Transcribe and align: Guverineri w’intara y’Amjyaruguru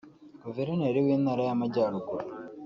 Guverineri 0.43 0.99
w’intara 1.05 1.41
y’Amjyaruguru 1.47 2.25